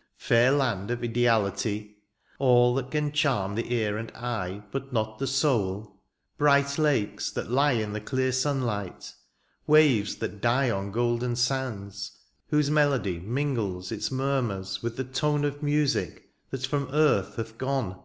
[0.00, 1.94] ^^ Fair land of ideaUty;^^
[2.38, 6.00] All that can charm the ear and eye" But not the soul;
[6.38, 9.12] bright lakes that Ue ^^ In the clear sunlight;
[9.66, 12.12] waves that die ^^ On golden sands,
[12.48, 17.58] whose melody ^^ Mingles its murmurs with the tone" Of music that from earth hath
[17.58, 18.00] gone.